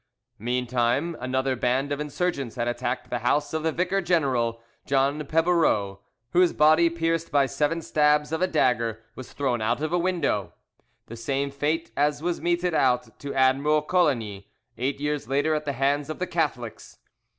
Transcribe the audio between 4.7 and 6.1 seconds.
John Pebereau,